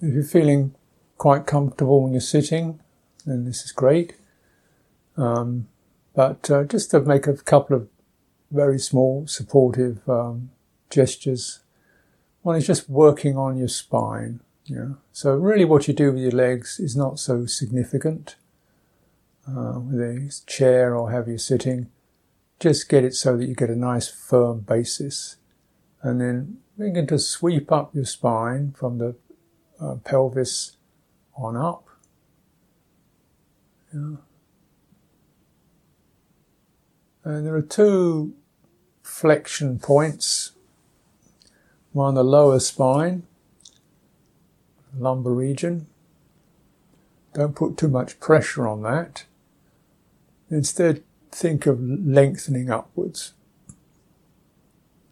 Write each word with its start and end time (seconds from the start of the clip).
If 0.00 0.14
you're 0.14 0.22
feeling 0.22 0.74
quite 1.16 1.46
comfortable 1.46 2.02
when 2.02 2.12
you're 2.12 2.20
sitting, 2.20 2.80
then 3.26 3.44
this 3.44 3.64
is 3.64 3.72
great. 3.72 4.14
Um, 5.16 5.68
but 6.14 6.50
uh, 6.50 6.64
just 6.64 6.90
to 6.92 7.00
make 7.00 7.26
a 7.26 7.36
couple 7.36 7.76
of 7.76 7.88
very 8.50 8.78
small 8.78 9.26
supportive 9.26 10.08
um, 10.08 10.50
gestures. 10.90 11.60
One 12.42 12.56
is 12.56 12.66
just 12.66 12.88
working 12.88 13.36
on 13.36 13.58
your 13.58 13.68
spine. 13.68 14.40
Yeah. 14.64 14.94
So 15.12 15.34
really, 15.34 15.64
what 15.64 15.88
you 15.88 15.94
do 15.94 16.12
with 16.12 16.22
your 16.22 16.32
legs 16.32 16.78
is 16.78 16.96
not 16.96 17.18
so 17.18 17.46
significant. 17.46 18.36
Uh, 19.46 19.80
with 19.80 20.00
a 20.00 20.42
chair 20.46 20.94
or 20.94 21.10
have 21.10 21.26
you're 21.26 21.38
sitting, 21.38 21.88
just 22.60 22.88
get 22.88 23.02
it 23.02 23.14
so 23.14 23.36
that 23.36 23.46
you 23.46 23.54
get 23.54 23.70
a 23.70 23.76
nice 23.76 24.06
firm 24.08 24.60
basis, 24.60 25.36
and 26.02 26.20
then 26.20 26.58
begin 26.78 27.06
to 27.06 27.18
sweep 27.18 27.72
up 27.72 27.94
your 27.94 28.04
spine 28.04 28.74
from 28.78 28.98
the 28.98 29.14
uh, 29.80 29.96
pelvis 29.96 30.76
on 31.36 31.56
up. 31.56 31.88
Yeah. 33.92 34.16
And 37.24 37.46
there 37.46 37.54
are 37.54 37.62
two 37.62 38.34
flexion 39.02 39.78
points, 39.78 40.52
one 41.92 42.08
on 42.08 42.14
the 42.14 42.24
lower 42.24 42.60
spine, 42.60 43.24
lumbar 44.96 45.32
region. 45.32 45.86
Don't 47.34 47.54
put 47.54 47.76
too 47.76 47.88
much 47.88 48.18
pressure 48.20 48.66
on 48.66 48.82
that. 48.82 49.24
Instead, 50.50 51.02
think 51.30 51.66
of 51.66 51.80
lengthening 51.82 52.70
upwards. 52.70 53.34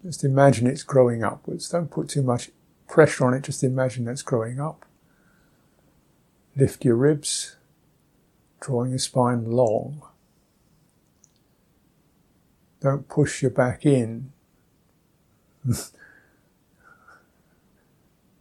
Just 0.03 0.25
imagine 0.25 0.67
it's 0.67 0.83
growing 0.83 1.23
upwards. 1.23 1.69
Don't 1.69 1.91
put 1.91 2.09
too 2.09 2.23
much 2.23 2.51
pressure 2.97 3.27
on 3.27 3.35
it, 3.35 3.43
just 3.43 3.63
imagine 3.63 4.07
that's 4.07 4.23
growing 4.23 4.59
up. 4.59 4.87
Lift 6.57 6.83
your 6.83 6.97
ribs, 6.97 7.57
drawing 8.59 8.89
your 8.89 8.99
spine 8.99 9.45
long. 9.45 10.01
Don't 12.81 13.07
push 13.07 13.43
your 13.43 13.51
back 13.51 13.85
in. 13.85 14.33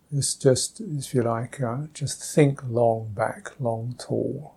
it's 0.09 0.35
just, 0.35 0.80
if 0.80 1.13
you 1.13 1.23
like, 1.23 1.61
uh, 1.61 1.87
just 1.93 2.23
think 2.33 2.61
long 2.65 3.11
back, 3.13 3.59
long 3.59 3.93
tall. 3.99 4.55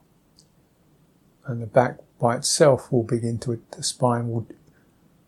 And 1.45 1.61
the 1.61 1.67
back 1.67 1.97
by 2.21 2.37
itself 2.37 2.93
will 2.93 3.03
begin 3.03 3.39
to, 3.39 3.61
the 3.73 3.83
spine 3.83 4.29
will, 4.31 4.47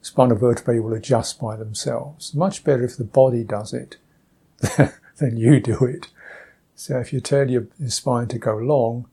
spinal 0.00 0.36
vertebrae 0.36 0.78
will 0.78 0.94
adjust 0.94 1.40
by 1.40 1.56
themselves. 1.56 2.36
Much 2.36 2.62
better 2.62 2.84
if 2.84 2.96
the 2.96 3.02
body 3.02 3.42
does 3.42 3.72
it 3.72 3.96
than 5.16 5.36
you 5.36 5.60
do 5.60 5.84
it. 5.84 6.08
So 6.74 6.98
if 6.98 7.12
you 7.12 7.20
tell 7.20 7.50
your, 7.50 7.66
spine 7.88 8.28
to 8.28 8.38
go 8.38 8.56
long, 8.56 9.08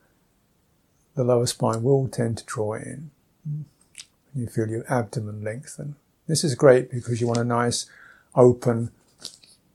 the 1.16 1.24
lower 1.24 1.48
spine 1.48 1.84
will 1.84 2.08
tend 2.08 2.38
to 2.38 2.46
draw 2.46 2.74
in 2.74 3.12
you 4.38 4.48
feel 4.48 4.68
your 4.68 4.86
abdomen 4.92 5.44
lengthen. 5.44 5.96
This 6.28 6.44
is 6.44 6.56
great 6.56 6.92
because 6.92 7.20
you 7.20 7.28
want 7.28 7.40
a 7.40 7.44
nice 7.44 7.88
open 8.36 8.92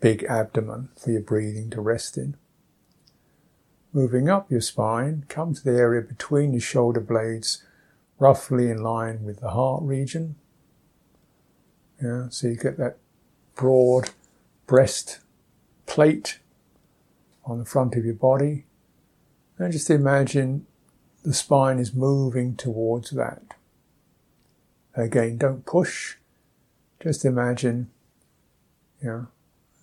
big 0.00 0.24
abdomen 0.24 0.90
for 0.96 1.10
your 1.10 1.20
breathing 1.20 1.70
to 1.70 1.80
rest 1.80 2.16
in. 2.16 2.36
Moving 3.92 4.28
up 4.28 4.50
your 4.50 4.60
spine, 4.60 5.24
come 5.28 5.54
to 5.54 5.62
the 5.62 5.76
area 5.76 6.00
between 6.00 6.52
your 6.52 6.60
shoulder 6.60 7.00
blades, 7.00 7.62
roughly 8.18 8.70
in 8.70 8.82
line 8.82 9.24
with 9.24 9.40
the 9.40 9.50
heart 9.50 9.82
region. 9.82 10.36
Yeah, 12.02 12.26
so 12.30 12.48
you 12.48 12.56
get 12.56 12.78
that 12.78 12.98
broad 13.54 14.10
breast 14.66 15.20
plate 15.92 16.38
on 17.44 17.58
the 17.58 17.66
front 17.66 17.94
of 17.96 18.04
your 18.06 18.14
body. 18.14 18.64
And 19.58 19.70
just 19.70 19.90
imagine 19.90 20.66
the 21.22 21.34
spine 21.34 21.78
is 21.78 21.92
moving 21.92 22.56
towards 22.56 23.10
that. 23.10 23.42
Again, 24.94 25.36
don't 25.36 25.66
push. 25.66 26.16
Just 27.02 27.26
imagine, 27.26 27.90
you 29.02 29.08
know, 29.08 29.26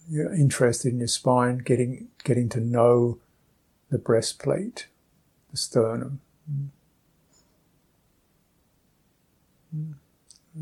you're 0.10 0.34
interested 0.34 0.94
in 0.94 0.98
your 0.98 1.08
spine, 1.08 1.60
getting 1.60 2.08
getting 2.24 2.50
to 2.50 2.60
know 2.60 3.20
the 3.92 4.00
breastplate, 4.00 4.88
the 5.52 5.58
sternum. 5.58 6.22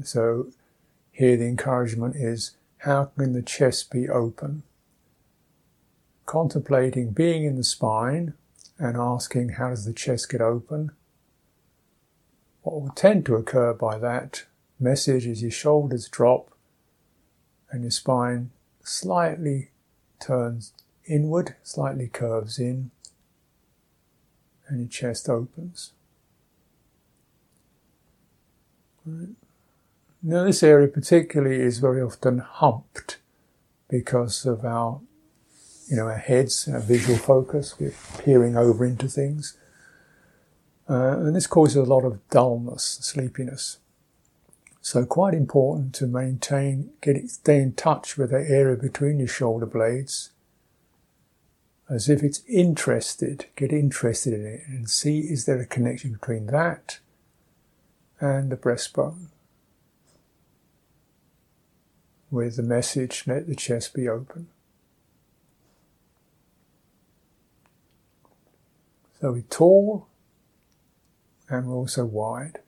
So 0.03 0.47
here 1.11 1.37
the 1.37 1.47
encouragement 1.47 2.17
is 2.17 2.57
how 2.79 3.11
can 3.17 3.31
the 3.31 3.41
chest 3.41 3.89
be 3.91 4.09
open? 4.09 4.63
Contemplating 6.27 7.11
being 7.11 7.45
in 7.45 7.55
the 7.55 7.63
spine 7.63 8.35
and 8.77 8.95
asking 8.95 9.49
how 9.49 9.69
does 9.69 9.85
the 9.85 9.93
chest 9.93 10.29
get 10.29 10.41
open? 10.41 10.91
What 12.61 12.81
will 12.81 12.89
tend 12.89 13.25
to 13.25 13.35
occur 13.35 13.73
by 13.73 13.97
that 13.97 14.43
message 14.79 15.25
is 15.25 15.41
your 15.41 15.49
shoulders 15.49 16.07
drop 16.07 16.51
and 17.71 17.81
your 17.81 17.91
spine 17.91 18.51
slightly 18.83 19.71
turns 20.19 20.73
inward, 21.05 21.55
slightly 21.63 22.07
curves 22.07 22.59
in, 22.59 22.91
and 24.67 24.79
your 24.81 24.89
chest 24.89 25.29
opens. 25.29 25.93
Now, 30.21 30.43
this 30.43 30.61
area 30.61 30.89
particularly 30.89 31.61
is 31.61 31.79
very 31.79 32.01
often 32.01 32.39
humped 32.39 33.19
because 33.89 34.45
of 34.45 34.65
our, 34.65 34.99
you 35.87 35.95
know, 35.95 36.05
our 36.05 36.17
heads, 36.17 36.67
our 36.67 36.79
visual 36.79 37.17
focus. 37.17 37.75
We're 37.79 37.93
peering 38.19 38.57
over 38.57 38.85
into 38.85 39.07
things. 39.07 39.57
Uh, 40.89 41.17
and 41.19 41.35
this 41.35 41.47
causes 41.47 41.75
a 41.75 41.83
lot 41.83 42.05
of 42.05 42.27
dullness, 42.29 42.99
sleepiness. 43.01 43.79
So 44.81 45.05
quite 45.05 45.33
important 45.33 45.93
to 45.95 46.07
maintain, 46.07 46.91
get 47.01 47.17
it, 47.17 47.29
stay 47.29 47.57
in 47.57 47.73
touch 47.73 48.17
with 48.17 48.29
the 48.29 48.45
area 48.49 48.77
between 48.77 49.19
your 49.19 49.27
shoulder 49.27 49.65
blades, 49.65 50.31
as 51.89 52.07
if 52.09 52.23
it's 52.23 52.41
interested. 52.47 53.47
Get 53.57 53.73
interested 53.73 54.33
in 54.33 54.45
it 54.45 54.61
and 54.67 54.89
see 54.89 55.19
is 55.19 55.45
there 55.45 55.59
a 55.59 55.65
connection 55.65 56.13
between 56.13 56.45
that 56.47 56.99
and 58.19 58.49
the 58.49 58.57
breastbone. 58.57 59.27
With 62.31 62.55
the 62.55 62.63
message, 62.63 63.23
let 63.25 63.47
the 63.47 63.55
chest 63.55 63.93
be 63.93 64.07
open. 64.07 64.47
So 69.19 69.31
we're 69.31 69.41
tall, 69.41 70.07
and 71.49 71.67
we're 71.67 71.75
also 71.75 72.05
wide. 72.05 72.59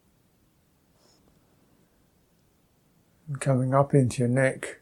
And 3.28 3.40
coming 3.40 3.76
up 3.76 3.94
into 3.94 4.20
your 4.20 4.30
neck 4.30 4.80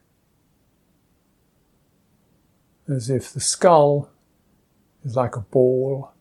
as 2.88 3.10
if 3.10 3.34
the 3.34 3.42
skull 3.42 4.10
is 5.04 5.18
like 5.18 5.36
a 5.36 5.42
ball 5.42 6.12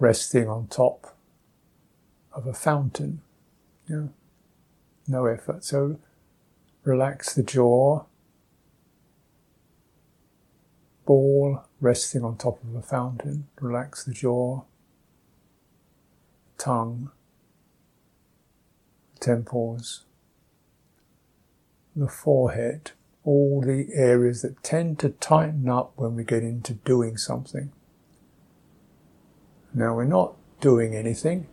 resting 0.00 0.48
on 0.48 0.66
top 0.66 1.16
of 2.32 2.46
a 2.48 2.52
fountain. 2.52 3.20
Yeah. 3.88 4.06
No 5.06 5.26
effort. 5.26 5.64
So 5.64 6.00
relax 6.82 7.34
the 7.34 7.44
jaw, 7.44 8.04
ball 11.06 11.64
resting 11.82 12.24
on 12.24 12.38
top 12.38 12.62
of 12.62 12.74
a 12.74 12.80
fountain. 12.80 13.48
Relax 13.60 14.04
the 14.04 14.14
jaw 14.14 14.62
tongue, 16.56 17.10
temples, 19.18 20.04
the 21.96 22.06
forehead, 22.06 22.92
all 23.24 23.60
the 23.60 23.88
areas 23.92 24.42
that 24.42 24.62
tend 24.62 25.00
to 25.00 25.08
tighten 25.08 25.68
up 25.68 25.92
when 25.96 26.14
we 26.14 26.22
get 26.22 26.44
into 26.44 26.74
doing 26.74 27.16
something. 27.16 27.72
Now 29.74 29.96
we're 29.96 30.04
not 30.04 30.36
doing 30.60 30.94
anything, 30.94 31.48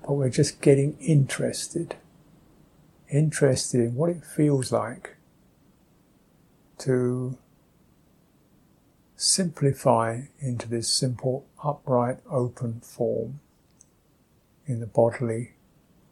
but 0.00 0.14
we're 0.14 0.30
just 0.30 0.62
getting 0.62 0.96
interested. 0.98 1.96
Interested 3.10 3.80
in 3.80 3.94
what 3.94 4.08
it 4.08 4.24
feels 4.24 4.72
like 4.72 5.16
to 6.78 7.36
simplify 9.16 10.22
into 10.40 10.68
this 10.68 10.88
simple, 10.88 11.46
upright, 11.62 12.18
open 12.30 12.80
form 12.80 13.40
in 14.66 14.80
the 14.80 14.86
bodily 14.86 15.52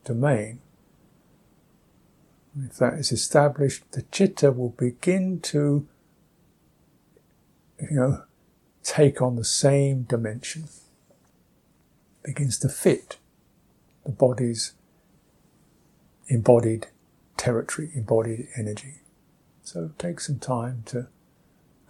domain. 0.04 0.60
If 2.64 2.76
that 2.78 2.94
is 2.94 3.12
established, 3.12 3.90
the 3.92 4.02
chitta 4.10 4.50
will 4.50 4.70
begin 4.70 5.40
to, 5.40 5.86
you 7.80 7.96
know, 7.96 8.22
take 8.82 9.22
on 9.22 9.36
the 9.36 9.44
same 9.44 10.02
dimension, 10.02 10.64
begins 12.22 12.58
to 12.58 12.68
fit 12.68 13.18
the 14.04 14.12
body's 14.12 14.72
embodied 16.28 16.88
territory, 17.36 17.90
embodied 17.94 18.48
energy. 18.56 19.00
So 19.62 19.92
take 19.98 20.20
some 20.20 20.38
time 20.38 20.82
to 20.86 21.06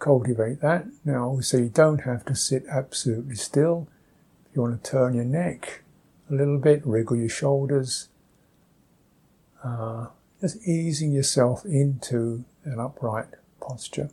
cultivate 0.01 0.59
that. 0.61 0.85
Now, 1.05 1.29
obviously, 1.29 1.63
you 1.63 1.69
don't 1.69 2.01
have 2.01 2.25
to 2.25 2.35
sit 2.35 2.65
absolutely 2.69 3.35
still. 3.35 3.87
If 4.49 4.55
you 4.55 4.63
want 4.63 4.83
to 4.83 4.91
turn 4.91 5.13
your 5.13 5.23
neck 5.23 5.83
a 6.29 6.33
little 6.33 6.57
bit, 6.57 6.85
wriggle 6.85 7.15
your 7.15 7.29
shoulders, 7.29 8.09
uh, 9.63 10.07
just 10.41 10.67
easing 10.67 11.11
yourself 11.11 11.63
into 11.63 12.43
an 12.65 12.79
upright 12.79 13.27
posture. 13.61 14.09